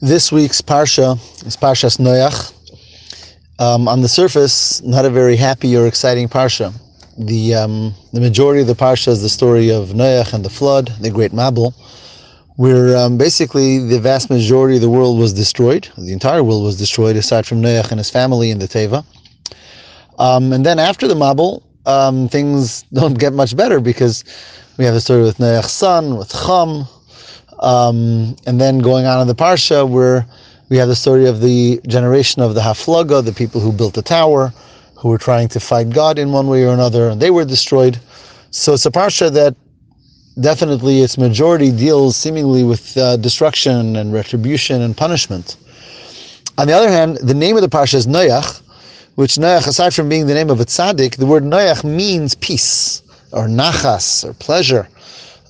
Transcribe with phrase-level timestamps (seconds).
[0.00, 2.54] This week's Parsha is Parshas Noach.
[3.58, 6.72] Um, on the surface, not a very happy or exciting Parsha.
[7.18, 10.92] The, um, the majority of the Parsha is the story of Noach and the flood,
[11.00, 11.74] the great Mabul,
[12.54, 15.88] where um, basically the vast majority of the world was destroyed.
[15.98, 19.04] The entire world was destroyed, aside from Noach and his family in the Teva.
[20.20, 24.22] Um, and then after the Mabul, um, things don't get much better because
[24.76, 26.86] we have the story with Noach's son, with Cham,
[27.60, 30.26] um, and then going on in the Parsha where
[30.68, 34.02] we have the story of the generation of the Haflaga, the people who built the
[34.02, 34.52] tower,
[34.96, 37.98] who were trying to fight God in one way or another, and they were destroyed.
[38.50, 39.56] So it's a Parsha that
[40.40, 45.56] definitely its majority deals seemingly with uh, destruction and retribution and punishment.
[46.58, 48.62] On the other hand, the name of the Parsha is Noach,
[49.14, 53.02] which Noach, aside from being the name of a tzaddik, the word Noach means peace,
[53.32, 54.88] or nachas, or pleasure.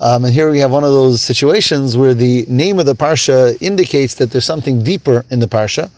[0.00, 3.60] Um, and here we have one of those situations where the name of the parsha
[3.60, 5.90] indicates that there's something deeper in the parsha.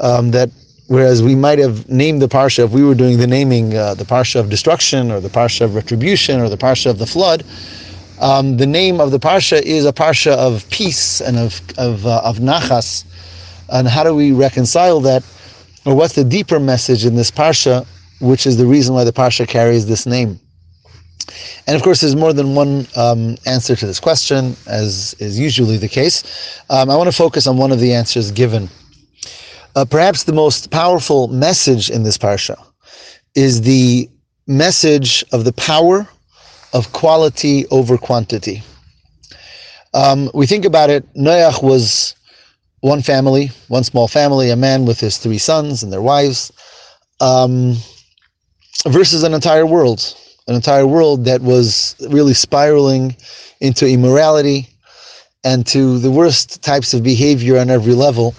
[0.00, 0.50] Um, that
[0.86, 4.04] whereas we might have named the parsha if we were doing the naming, uh, the
[4.04, 7.44] parsha of destruction or the parsha of retribution or the parsha of the flood,
[8.20, 12.22] um, the name of the parsha is a parsha of peace and of of, uh,
[12.24, 13.04] of nachas.
[13.70, 15.22] And how do we reconcile that?
[15.84, 17.86] Or what's the deeper message in this parsha,
[18.20, 20.40] which is the reason why the parsha carries this name?
[21.66, 25.76] And of course, there's more than one um, answer to this question, as is usually
[25.76, 26.60] the case.
[26.70, 28.68] Um, I want to focus on one of the answers given.
[29.76, 32.56] Uh, perhaps the most powerful message in this parsha
[33.34, 34.08] is the
[34.46, 36.06] message of the power
[36.72, 38.62] of quality over quantity.
[39.94, 42.14] Um, we think about it, Noach was
[42.80, 46.52] one family, one small family, a man with his three sons and their wives,
[47.20, 47.76] um,
[48.86, 50.14] versus an entire world
[50.46, 53.16] an entire world that was really spiraling
[53.60, 54.68] into immorality
[55.42, 58.34] and to the worst types of behavior on every level,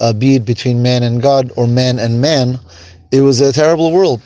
[0.00, 2.58] uh, be it between man and God or man and man.
[3.10, 4.20] It was a terrible world.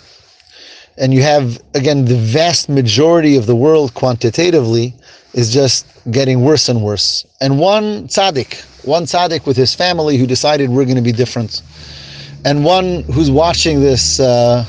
[0.97, 4.95] And you have, again, the vast majority of the world quantitatively
[5.33, 7.25] is just getting worse and worse.
[7.41, 11.63] And one tzaddik, one tzaddik with his family who decided we're going to be different.
[12.45, 14.19] And one who's watching this.
[14.19, 14.65] Uh,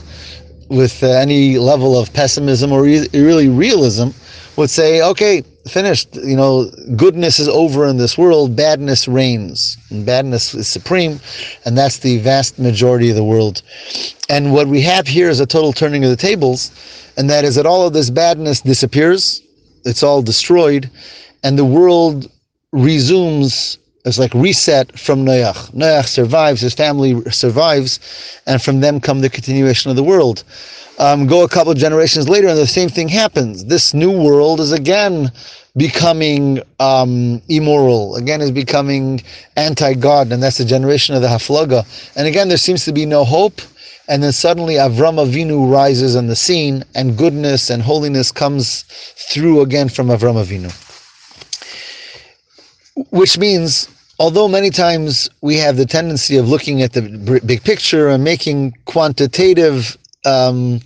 [0.71, 4.09] with uh, any level of pessimism or re- really realism
[4.55, 6.15] would say, okay, finished.
[6.15, 11.19] You know, goodness is over in this world, badness reigns, and badness is supreme,
[11.65, 13.61] and that's the vast majority of the world.
[14.29, 16.71] And what we have here is a total turning of the tables,
[17.17, 19.41] and that is that all of this badness disappears,
[19.85, 20.89] it's all destroyed,
[21.43, 22.31] and the world
[22.71, 25.71] resumes it's like reset from Noach.
[25.71, 27.99] Noach survives, his family survives,
[28.47, 30.43] and from them come the continuation of the world.
[30.99, 33.65] Um, go a couple generations later, and the same thing happens.
[33.65, 35.31] This new world is again
[35.77, 39.21] becoming um, immoral, again is becoming
[39.55, 41.85] anti-God, and that's the generation of the Haflaga.
[42.15, 43.61] And again, there seems to be no hope.
[44.07, 48.83] And then suddenly Avram Avinu rises on the scene, and goodness and holiness comes
[49.15, 50.90] through again from Avram Avinu.
[52.95, 53.87] Which means,
[54.19, 58.73] although many times we have the tendency of looking at the big picture and making
[58.85, 60.79] quantitative um,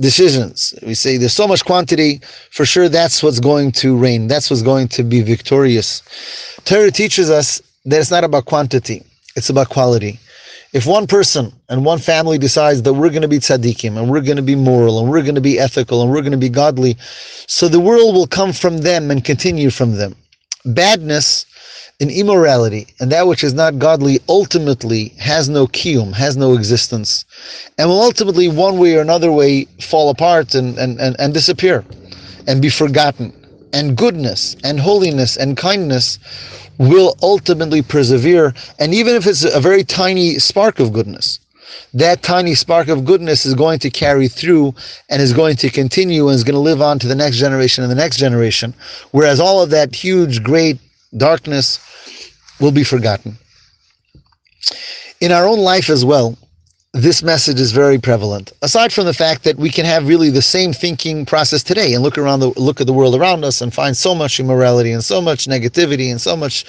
[0.00, 4.50] decisions, we say there's so much quantity, for sure that's what's going to reign, that's
[4.50, 6.02] what's going to be victorious.
[6.64, 9.04] Torah teaches us that it's not about quantity,
[9.36, 10.18] it's about quality.
[10.72, 14.20] If one person and one family decides that we're going to be tzaddikim and we're
[14.20, 16.50] going to be moral and we're going to be ethical and we're going to be
[16.50, 16.96] godly,
[17.46, 20.14] so the world will come from them and continue from them
[20.64, 21.46] badness
[22.00, 27.24] and immorality and that which is not godly ultimately has no kiyum, has no existence,
[27.76, 31.84] and will ultimately, one way or another way, fall apart and, and, and, and disappear
[32.46, 33.32] and be forgotten.
[33.72, 36.18] And goodness and holiness and kindness
[36.78, 38.54] will ultimately persevere.
[38.78, 41.37] And even if it's a very tiny spark of goodness,
[41.94, 44.74] that tiny spark of goodness is going to carry through
[45.08, 47.82] and is going to continue and is going to live on to the next generation
[47.82, 48.74] and the next generation.
[49.10, 50.78] Whereas all of that huge, great
[51.16, 51.80] darkness
[52.60, 53.38] will be forgotten.
[55.20, 56.36] In our own life as well,
[56.92, 58.52] this message is very prevalent.
[58.62, 62.02] Aside from the fact that we can have really the same thinking process today and
[62.02, 65.04] look around the look at the world around us and find so much immorality and
[65.04, 66.64] so much negativity and so much,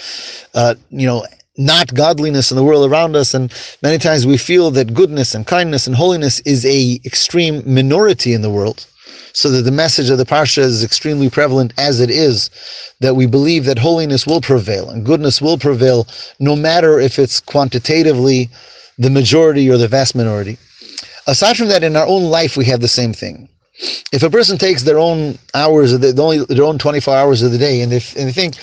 [0.54, 1.26] uh, you know,
[1.60, 3.54] not godliness in the world around us and
[3.84, 8.42] many times we feel that goodness and kindness and holiness is a extreme minority in
[8.42, 8.88] the world
[9.34, 12.50] so that the message of the parsha is extremely prevalent as it is
[13.02, 16.08] that we believe that holiness will prevail and goodness will prevail
[16.40, 18.50] no matter if it's quantitatively
[18.98, 20.58] the majority or the vast minority.
[21.28, 23.50] Aside from that in our own life we have the same thing.
[24.12, 27.52] If a person takes their own hours of the, only their own 24 hours of
[27.52, 28.56] the day and if and they think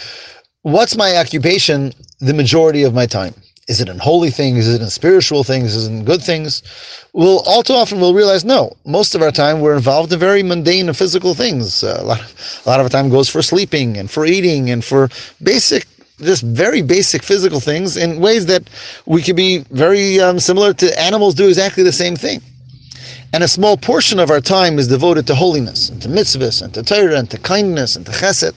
[0.63, 3.35] what's my occupation the majority of my time?
[3.69, 4.67] Is it in holy things?
[4.69, 5.75] Is it in spiritual things?
[5.75, 6.63] Is it in good things?
[7.13, 8.77] Well, all too often we'll realize no.
[8.85, 11.83] Most of our time we're involved in very mundane and physical things.
[11.83, 14.71] Uh, a lot, of, a lot of our time goes for sleeping and for eating
[14.71, 15.09] and for
[15.43, 15.87] basic,
[16.21, 18.71] just very basic physical things in ways that
[19.05, 22.41] we could be very um, similar to animals do exactly the same thing.
[23.33, 26.73] And a small portion of our time is devoted to holiness and to mitzvahs and
[26.75, 28.57] to Torah and to kindness and to chesed.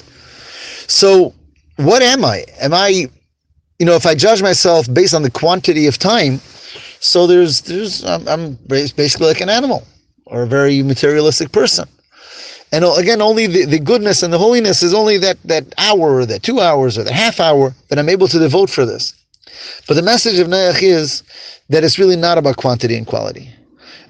[0.88, 1.34] So,
[1.78, 2.46] what am I?
[2.60, 3.10] Am I
[3.80, 6.40] you know, if I judge myself based on the quantity of time,
[7.00, 9.88] so there's there's I'm, I'm basically like an animal
[10.26, 11.88] or a very materialistic person.
[12.72, 16.26] And again, only the, the goodness and the holiness is only that, that hour or
[16.28, 19.16] that two hours or the half hour that I'm able to devote for this.
[19.88, 21.24] But the message of Noach is
[21.70, 23.50] that it's really not about quantity and quality.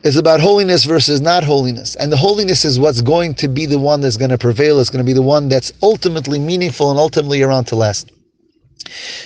[0.03, 1.95] It's about holiness versus not holiness.
[1.95, 4.79] And the holiness is what's going to be the one that's going to prevail.
[4.81, 8.11] It's going to be the one that's ultimately meaningful and ultimately around to last.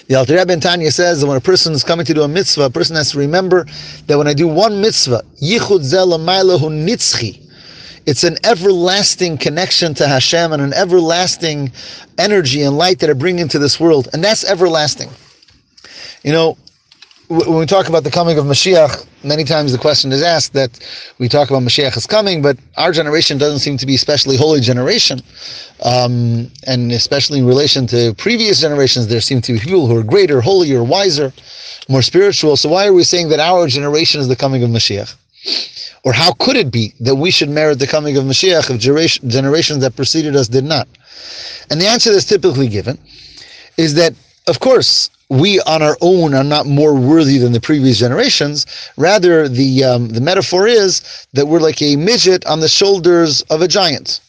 [0.08, 2.64] The Alter Rebbe Tanya says that when a person is coming to do a mitzvah,
[2.64, 3.66] a person has to remember
[4.08, 7.40] that when I do one mitzvah, yichud zelamaylahu nitzchi,
[8.06, 11.72] it's an everlasting connection to Hashem and an everlasting
[12.18, 15.10] energy and light that I bring into this world, and that's everlasting.
[16.24, 16.58] You know,
[17.33, 20.80] when we talk about the coming of Mashiach, many times the question is asked that
[21.18, 24.62] we talk about Mashiach is coming, but our generation doesn't seem to be especially holy
[24.62, 25.19] generation,
[25.83, 30.03] um, and especially in relation to previous generations, there seem to be people who are
[30.03, 31.33] greater, holier, wiser,
[31.89, 32.56] more spiritual.
[32.56, 35.15] So why are we saying that our generation is the coming of Mashiach?
[36.06, 38.80] Or how could it be that we should merit the coming of Mashiach if
[39.27, 40.88] generations that preceded us did not?
[41.69, 42.97] And the answer that's typically given
[43.77, 44.13] is that,
[44.48, 48.66] of course, we on our own are not more worthy than the previous generations.
[48.98, 51.01] Rather, the um, the metaphor is
[51.34, 54.19] that we're like a midget on the shoulders of a giant.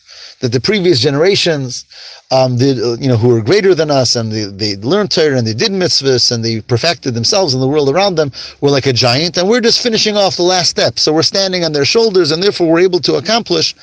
[0.41, 1.85] That the previous generations,
[2.31, 5.47] um, did, you know, who were greater than us, and they, they learned Torah and
[5.47, 8.31] they did mitzvahs and they perfected themselves and the world around them,
[8.61, 10.99] were like a giant, and we're just finishing off the last step.
[10.99, 13.75] So we're standing on their shoulders, and therefore we're able to accomplish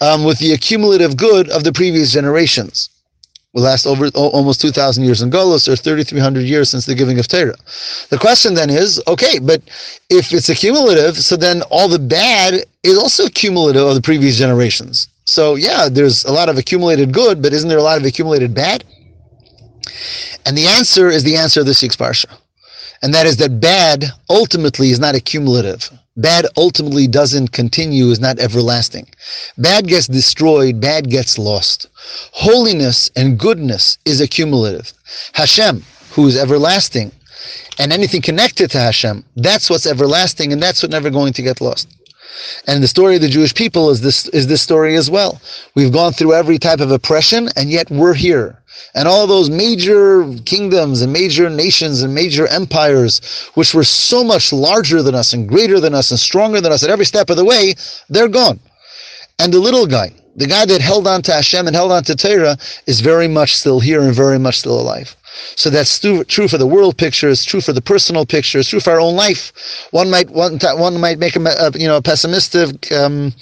[0.00, 2.90] um, with the accumulative good of the previous generations
[3.54, 7.28] will last over almost 2,000 years in Golos or 3,300 years since the giving of
[7.28, 7.54] Torah.
[8.10, 9.62] The question then is, okay, but
[10.10, 15.08] if it's accumulative, so then all the bad is also cumulative of the previous generations.
[15.24, 18.54] So yeah, there's a lot of accumulated good, but isn't there a lot of accumulated
[18.54, 18.84] bad?
[20.44, 22.26] And the answer is the answer of the sixth parsha.
[23.02, 25.90] And that is that bad ultimately is not accumulative.
[26.16, 29.08] Bad ultimately doesn't continue, is not everlasting.
[29.58, 31.88] Bad gets destroyed, bad gets lost.
[32.32, 34.92] Holiness and goodness is accumulative.
[35.32, 35.82] Hashem,
[36.12, 37.10] who is everlasting,
[37.80, 41.60] and anything connected to Hashem, that's what's everlasting, and that's what's never going to get
[41.60, 41.88] lost.
[42.68, 45.40] And the story of the Jewish people is this is this story as well.
[45.74, 48.60] We've gone through every type of oppression, and yet we're here.
[48.94, 53.20] And all those major kingdoms and major nations and major empires,
[53.54, 56.84] which were so much larger than us and greater than us and stronger than us
[56.84, 57.74] at every step of the way,
[58.08, 58.60] they're gone.
[59.38, 62.14] And the little guy, the guy that held on to Hashem and held on to
[62.14, 62.56] Torah,
[62.86, 65.16] is very much still here and very much still alive.
[65.56, 67.28] So that's true for the world picture.
[67.28, 68.58] It's true for the personal picture.
[68.58, 69.52] It's true for our own life.
[69.90, 73.32] One might one, one might make a, you know a pessimistic um,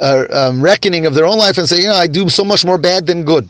[0.00, 2.64] uh, um, reckoning of their own life and say, you know, I do so much
[2.64, 3.48] more bad than good.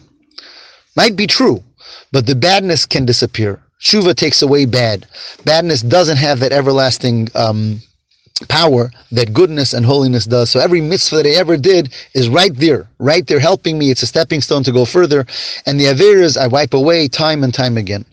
[1.01, 1.65] Might be true,
[2.13, 3.59] but the badness can disappear.
[3.81, 5.07] Shuva takes away bad.
[5.47, 7.81] Badness doesn't have that everlasting um,
[8.49, 10.51] power that goodness and holiness does.
[10.51, 13.91] So every mitzvah that I ever did is right there, right there helping me.
[13.91, 15.25] It's a stepping stone to go further.
[15.65, 18.05] And the Averas I wipe away time and time again.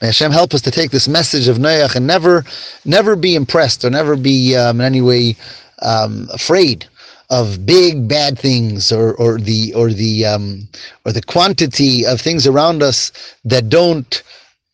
[0.00, 2.44] May Hashem help us to take this message of Noach and never,
[2.84, 5.36] never be impressed or never be um, in any way
[5.82, 6.88] um, afraid
[7.30, 10.68] of big bad things or, or the or the um,
[11.04, 13.12] or the quantity of things around us
[13.44, 14.22] that don't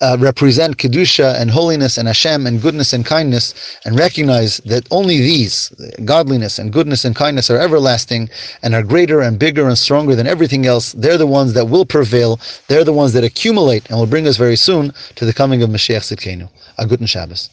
[0.00, 5.18] uh, represent kedusha and holiness and Hashem and goodness and kindness, and recognize that only
[5.18, 5.70] these,
[6.04, 8.30] godliness and goodness and kindness, are everlasting
[8.62, 10.92] and are greater and bigger and stronger than everything else.
[10.92, 12.38] They're the ones that will prevail.
[12.68, 15.70] They're the ones that accumulate and will bring us very soon to the coming of
[15.70, 16.48] Mashiach Tzidkenu.
[16.78, 17.50] A good Shabbos.